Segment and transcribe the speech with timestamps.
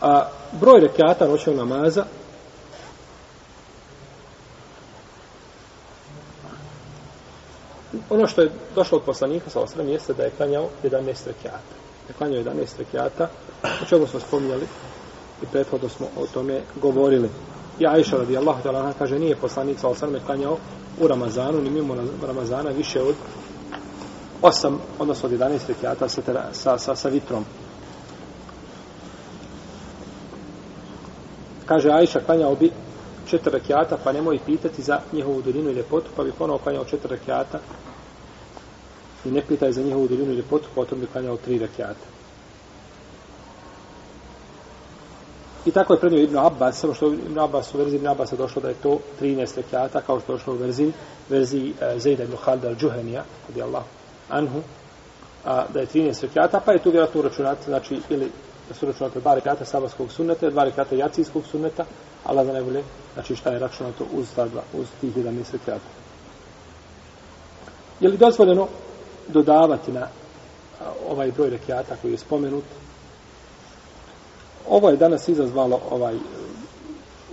[0.00, 0.28] A
[0.60, 2.04] broj rekiata noćnog namaza
[8.10, 11.74] ono što je došlo od poslanika sa osram jeste da je klanjao 11 rekiata.
[12.06, 13.28] Da je klanjao 11 rekiata,
[13.82, 14.66] o čemu smo spominjali
[15.42, 17.28] i prethodno smo o tome govorili.
[17.78, 20.58] I Aisha radijallahu ta'ala kaže nije poslanik sa osram klanjao
[21.00, 21.96] u Ramazanu, ni mimo
[22.26, 23.14] Ramazana više od
[24.42, 26.22] 8, odnosno od 11 rekiata sa,
[26.52, 27.44] sa, sa, sa vitrom.
[31.68, 32.70] Kaže Ajša klanjao bi
[33.26, 37.10] četiri rekiata, pa nemoj pitati za njihovu duljinu i ljepotu, pa bi ponovo klanjao četiri
[37.10, 37.58] rekiata
[39.24, 42.06] i ne pitaj za njihovu duljinu i ljepotu, pa potom bi klanjao tri rekiata.
[45.66, 48.62] I tako je prednio Ibn Abbas, samo što Ibn Abbas u verziji Ibn Abbas došlo
[48.62, 50.92] da je to 13 rekiata, kao što je došlo u verziji,
[51.28, 53.82] verziji uh, Zejda ibn Khalid al-đuhenija, kod Allah
[54.28, 54.62] anhu,
[55.44, 58.30] a, da je 13 rekiata, pa je tu vjerojatno uračunati, znači, ili
[58.68, 61.84] da su računate dva rekata sabarskog sunneta, dva rekata jacijskog sunneta,
[62.24, 62.82] Allah za najbolje,
[63.14, 65.86] znači šta je računato uz, ta dva, uz tih 11 rekata.
[68.00, 68.68] Je li dozvoljeno
[69.28, 70.06] dodavati na
[71.08, 72.64] ovaj broj rekiata koji je spomenut?
[74.68, 76.14] Ovo je danas izazvalo ovaj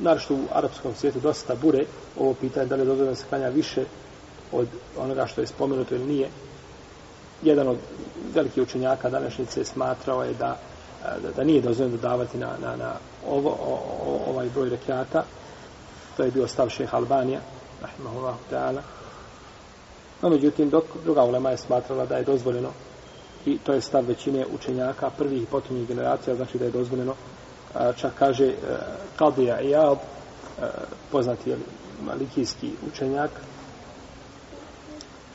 [0.00, 1.84] naravno u arapskom svijetu dosta bure
[2.18, 3.84] ovo pitanje da li je dozvoljeno da se klanja više
[4.52, 6.28] od onoga što je spomenuto ili nije.
[7.42, 7.76] Jedan od
[8.34, 10.58] velikih učenjaka današnjice smatrao je da
[11.22, 12.92] da, da nije dozvoljeno dodavati na, na, na
[13.28, 15.24] ovo, o, o, ovaj broj rekiata.
[16.16, 17.40] To je bio stav šeha Albanija,
[17.82, 18.80] rahimahullahu ta'ala.
[20.22, 22.68] No, međutim, dok druga ulema je smatrala da je dozvoljeno
[23.46, 27.14] i to je stav većine učenjaka prvih i potomnih generacija, znači da je dozvoljeno
[27.96, 28.54] čak kaže e,
[29.16, 30.66] Kadija Iyad e,
[31.10, 31.58] poznati je
[32.06, 33.30] malikijski učenjak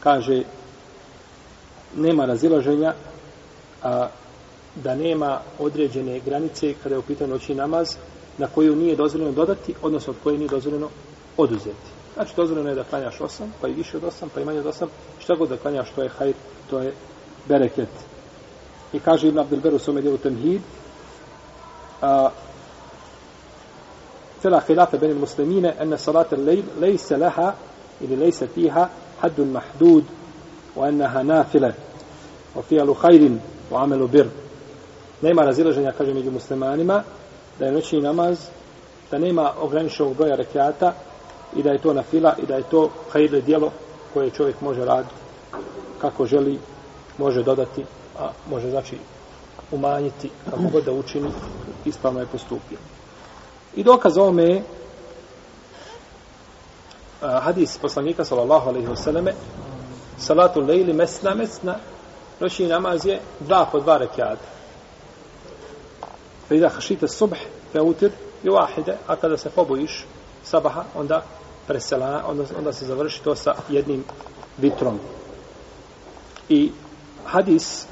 [0.00, 0.42] kaže
[1.96, 2.94] nema razilaženja
[3.82, 4.08] a,
[4.74, 7.96] da nema određene granice kada je u pitanju noćni namaz
[8.38, 10.88] na koju nije dozvoljeno dodati, odnosno od koje nije dozvoljeno
[11.36, 11.92] oduzeti.
[12.14, 14.66] Znači, dozvoljeno je da klanjaš osam, pa i više od osam, pa i manje od
[14.66, 14.88] osam,
[15.18, 16.34] šta god da klanjaš, to je hajr,
[16.70, 16.92] to je
[17.48, 17.88] bereket.
[18.92, 20.60] I kaže Ibn Abdel Beru svome djelu Temhid,
[22.02, 22.30] a,
[24.42, 27.52] fela khilafe benim muslimine, ene salate lejl, lejse leha,
[28.00, 28.88] ili lejse fiha,
[29.20, 30.04] haddun mahdud,
[30.76, 31.72] o enneha nafile,
[32.54, 33.40] o fijalu hajrin,
[33.70, 34.28] o amelu birr
[35.22, 37.02] nema razilaženja, kaže, među muslimanima,
[37.58, 38.38] da je noćni namaz,
[39.10, 40.92] da nema ograničenog broja rekiata
[41.56, 43.70] i da je to na fila i da je to hajidle dijelo
[44.14, 45.14] koje čovjek može raditi
[46.00, 46.58] kako želi,
[47.18, 47.84] može dodati,
[48.18, 48.96] a može znači
[49.70, 51.30] umanjiti kako god da učini,
[51.84, 52.78] ispravno je postupio.
[53.76, 54.62] I dokaz ovome je
[57.20, 59.30] hadis poslanika sallallahu alaihi wasallam
[60.18, 61.76] salatu lejli mesna mesna
[62.40, 64.61] noćni namaz je dva po dva rekiata
[66.52, 67.38] Dakle, fe ida hašite subh,
[67.72, 68.10] fe utir,
[68.42, 70.04] i wahide, a kada se pobojiš
[70.44, 71.22] sabaha, onda
[71.66, 74.04] presela, onda, onda se završi to sa jednim
[74.58, 74.98] vitrom.
[76.48, 76.72] I
[77.24, 77.86] hadis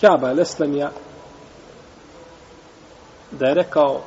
[0.00, 0.90] Kjaba Leslemija
[3.30, 4.02] da je rekao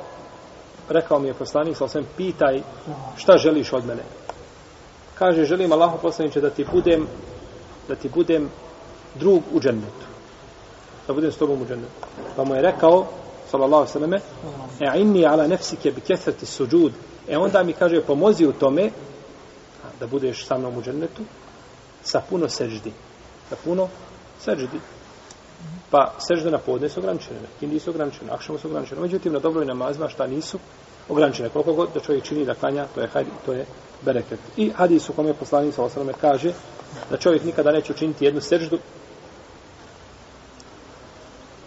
[0.88, 2.62] rekao mi je poslanik sa osem pitaj
[3.16, 4.02] šta želiš od mene
[5.14, 7.06] kaže želim Allahu poslaniće da ti budem
[7.88, 8.50] da ti budem
[9.14, 10.17] drug u džennetu
[11.08, 11.92] da budem s tobom u džennetu.
[12.36, 13.06] Pa mu je rekao,
[13.50, 14.20] sallallahu sallame,
[14.80, 16.92] e inni ala nefsike bi kethrati suđud.
[17.28, 18.90] E onda mi kaže, pomozi u tome
[20.00, 21.22] da budeš sa mnom u džennetu
[22.02, 22.92] sa puno seždi.
[23.48, 23.88] Sa puno
[24.40, 24.80] seždi.
[25.90, 29.00] Pa sežde na podne su ograničene, kindi su ograničene, akšamo su ograničene.
[29.00, 30.58] Međutim, na dobroj namazima šta nisu
[31.08, 31.48] ograničene.
[31.48, 33.66] Koliko god da čovjek čini da klanja, to je hajdi, to je
[34.02, 34.40] bereket.
[34.56, 36.52] I hadis u kome poslanik sallallahu sallam kaže
[37.10, 38.78] da čovjek nikada neće učiniti jednu seždu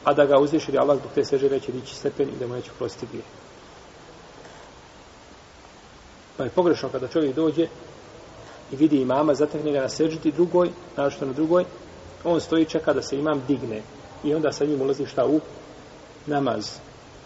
[0.03, 2.55] a da ga uzviš jer Allah zbog te seže neće dići stepen i da mu
[2.55, 3.23] neće prostiti grije.
[6.37, 7.67] Pa je pogrešno kada čovjek dođe
[8.71, 11.65] i vidi imama, zatekne ga na sežiti drugoj, našto na drugoj,
[12.23, 13.81] on stoji čeka da se imam digne
[14.23, 15.39] i onda sa njim ulazi šta u
[16.25, 16.69] namaz.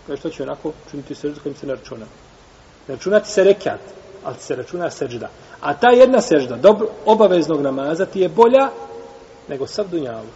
[0.08, 2.06] Kaže što će onako činiti seždu kojim se ne računa.
[2.88, 3.80] Ne računati se rekat,
[4.24, 5.30] ali se računa sežda.
[5.62, 8.70] A ta jedna sežda dobro, obaveznog namaza ti je bolja
[9.48, 10.28] nego sav dunjavu.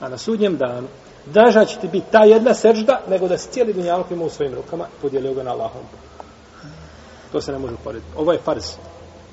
[0.00, 0.88] A na sudnjem danu
[1.26, 4.54] draža će ti biti ta jedna sežda, nego da se cijeli dunjalog ima u svojim
[4.54, 5.82] rukama, podijelio ga na Allahom.
[7.32, 8.12] To se ne može uporediti.
[8.16, 8.64] Ovo je farz.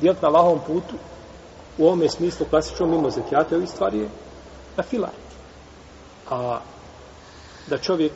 [0.02, 0.96] Dijeliti na Allahom putu,
[1.78, 4.10] u ovome smislu klasičnom, mimo zekijata, ovih stvari je
[4.78, 5.10] na fila.
[6.30, 6.60] A
[7.68, 8.12] da čovjek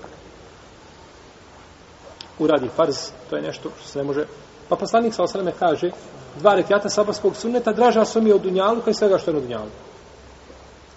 [2.39, 2.97] uradi farz,
[3.29, 4.25] to je nešto što se ne može...
[4.69, 5.91] Pa poslanik sa osaleme kaže,
[6.39, 9.41] dva rekiata sabarskog sunneta draža su mi od dunjalu kao i svega što je na
[9.41, 9.69] dunjalu.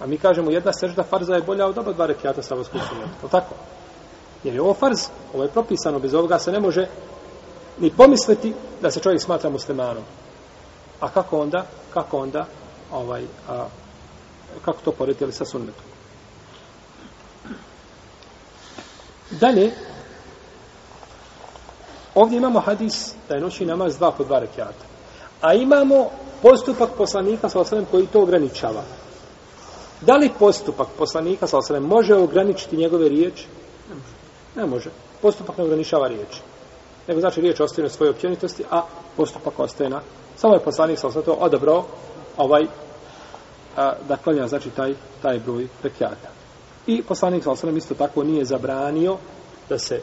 [0.00, 3.11] A mi kažemo jedna sežda farza je bolja od oba dva rekiata sabahskog sunneta.
[3.23, 3.55] Je tako?
[4.44, 5.00] Jer je ovo farz,
[5.35, 6.88] ovo je propisano, bez ovoga se ne može
[7.79, 10.05] ni pomisliti da se čovjek smatra muslimanom.
[11.00, 11.64] A kako onda?
[11.94, 12.47] Kako onda?
[12.93, 13.67] Ovaj, a,
[14.64, 15.85] kako to poredili sa sunnetom?
[19.31, 19.73] Dalje,
[22.14, 24.85] ovdje imamo hadis da je noći namaz dva po dva rekiata.
[25.41, 26.11] A imamo
[26.43, 28.82] postupak poslanika sa osalem koji to ograničava.
[30.00, 33.47] Da li postupak poslanika sa osrem može ograničiti njegove riječi?
[34.56, 34.91] Ne može.
[35.23, 36.41] Postupak ne ograničava riječi.
[37.08, 38.82] Nego znači riječ ostaje na svojoj općenitosti, a
[39.17, 40.00] postupak ostaje na...
[40.37, 41.85] Samo je poslanik sa osrem to odabrao
[42.37, 42.62] ovaj,
[43.76, 46.29] a, da klanja znači taj, taj broj rekiata.
[46.87, 49.17] I poslanik sa osrem isto tako nije zabranio
[49.69, 50.00] da se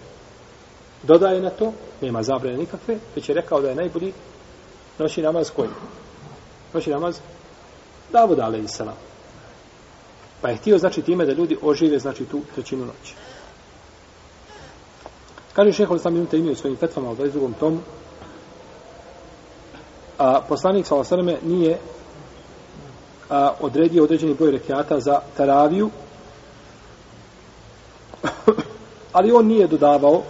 [1.03, 4.13] dodaje na to, nema zabrane nikakve, već je rekao da je najbolji
[5.00, 5.69] noći namaz koji?
[6.73, 7.19] Noći namaz
[8.11, 8.95] Davud alaih salam.
[10.42, 13.16] Pa je htio znači time da ljudi ožive znači tu trećinu noći.
[15.54, 17.54] Kaže šeho li sam minuta imaju svojim fetvama u 22.
[17.60, 17.80] tomu,
[20.18, 20.95] a poslanik sa
[21.44, 21.80] nije
[23.30, 25.89] a, odredio određeni broj rekiata za taraviju,
[29.13, 30.24] ali on nije dodavao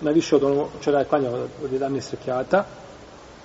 [0.00, 2.64] na više od ono čega je klanjao od 11 rekiata.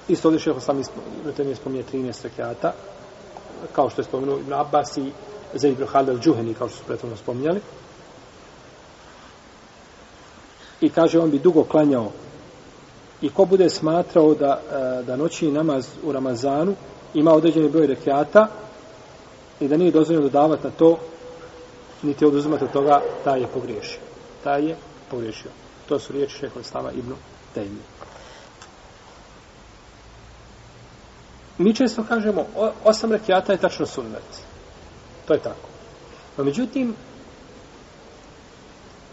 [0.08, 2.74] Isto ovdje šeho sam je spominje 13 rekiata,
[3.72, 5.12] kao što je spomenuo Ibn Abbas i
[5.54, 7.62] Zaid Ibn Khalid al-Džuheni, kao što su prethodno spominjali.
[10.82, 12.12] I kaže, on bi dugo klanjao.
[13.22, 16.76] I ko bude smatrao da, e, da noći namaz u Ramazanu
[17.14, 18.48] ima određeni broj rekiata
[19.60, 20.98] i da nije dozvoljeno dodavati na to,
[22.02, 24.00] niti oduzimati od toga, taj je pogriješio.
[24.44, 24.76] Taj je
[25.12, 25.52] pogriješio.
[25.90, 27.14] To su riječi šeho Islama ibn
[27.54, 27.80] Tejmi.
[31.58, 32.46] Mi često kažemo,
[32.84, 34.24] osam rekiata je tačno sunnet.
[35.26, 35.68] To je tako.
[36.38, 36.96] No, međutim,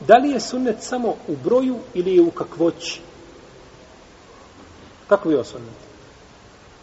[0.06, 3.00] da li je sunnet samo u broju ili je u kakvoći?
[5.08, 5.74] Kako bi sunnet?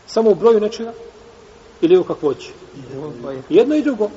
[0.07, 0.93] Samo u broju nečega?
[1.81, 2.53] Ili je u kakvoći?
[3.49, 4.09] Jedno i drugo.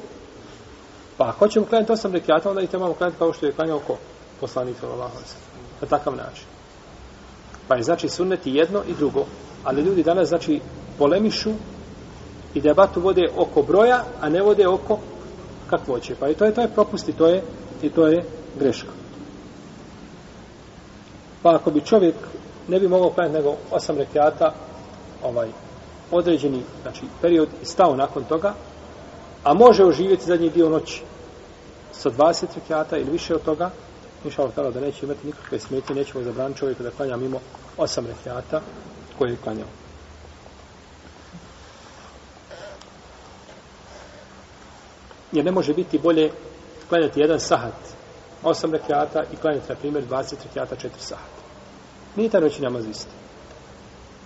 [1.17, 3.97] Pa ako ćemo klanjati osam rekiata, onda i trebamo klanjati kao što je klanjao ko?
[4.41, 5.35] Poslanik sallallahu alejhi
[5.81, 6.45] Na takav način.
[7.69, 9.27] Pa je znači sunnet i jedno i drugo.
[9.65, 10.61] Ali ljudi danas znači
[10.99, 11.51] polemišu
[12.55, 14.99] i debatu vode oko broja, a ne vode oko
[15.71, 16.15] kakvoće.
[16.15, 17.43] Pa i to je to je propust i to je
[17.83, 18.25] i to je
[18.59, 18.93] greška.
[21.43, 22.15] Pa ako bi čovjek
[22.69, 24.55] ne bi mogao klanjati nego osam rekiata
[25.23, 25.49] ovaj
[26.11, 28.55] određeni znači period i stao nakon toga
[29.45, 31.03] a može oživjeti zadnji dio noći
[31.93, 33.71] sa 20 rekiata ili više od toga
[34.25, 37.41] inša Allah da neće imati nikakve smetje nećemo zabraniti čovjeku da klanja mimo
[37.77, 38.61] osam rekiata
[39.19, 39.69] koje je klanjao
[45.33, 46.31] jer ne može biti bolje
[46.89, 47.75] klanjati jedan sahat,
[48.43, 51.43] osam rekiata i klanjati, na primjer, 20 rekiata, četiri sahata.
[52.17, 53.11] Nije ta noći namaz isti.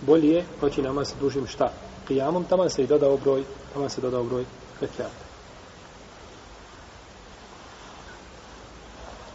[0.01, 1.71] Bolje je noći namaz sa dužim šta?
[2.09, 3.43] Qiyamom, tamo se i dodao broj,
[3.73, 4.45] tamo se dodao broj
[4.81, 5.27] rekiata.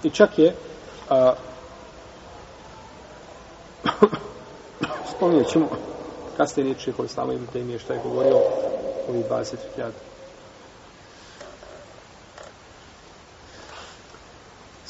[0.03, 0.55] I čak je
[1.11, 1.35] a,
[5.17, 5.69] spominjat ćemo
[6.37, 8.37] kasnije riječi koji slamo im te je šta je govorio
[9.09, 9.57] ovih 20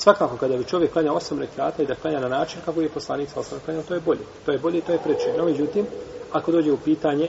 [0.02, 3.30] Svakako, kada bi čovjek klanja osam rekata i da klanja na način kako je poslanik
[3.30, 4.20] sa osam klanjao, to je bolje.
[4.46, 5.34] To je bolje i to je preče.
[5.38, 5.86] No, međutim,
[6.32, 7.28] ako dođe u pitanje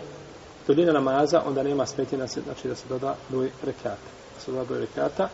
[0.67, 4.09] duljina namaza, onda nema smetnje se, znači da se doda broj rekata.
[4.35, 5.29] Da se doda broj rekata.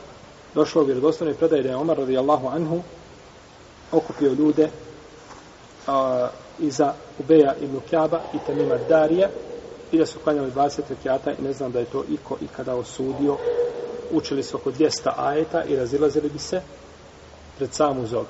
[0.53, 2.81] Došlo u vjerodostojnoj predaje da je Omar radijallahu anhu
[3.91, 4.69] okupio ljude
[5.87, 6.27] a,
[6.59, 9.29] iza Ubeja ibn Kjaba i Tamima Darija
[9.91, 12.75] i da su klanjali 20 rekata i ne znam da je to iko i kada
[12.75, 13.37] osudio
[14.11, 16.61] učili su oko 200 ajeta i razilazili bi se
[17.59, 18.27] pred samu zoru.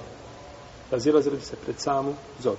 [0.91, 2.57] Razilazili bi se pred samu zoru.